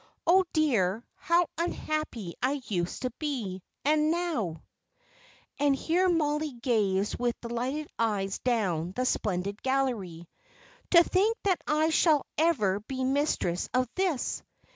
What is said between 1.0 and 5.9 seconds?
how unhappy I used to be! And now" and